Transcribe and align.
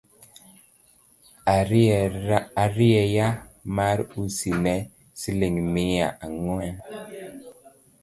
Arieya 2.63 3.27
mar 3.75 3.97
usi 4.21 4.49
en 4.63 4.65
siling’ 5.19 5.57
mia 5.73 6.07
ang’wen 6.25 6.75